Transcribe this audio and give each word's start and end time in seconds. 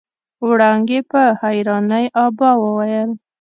وړانګې 0.47 0.99
په 1.11 1.21
حيرانۍ 1.41 2.05
ابا 2.25 2.49
وويل. 2.63 3.09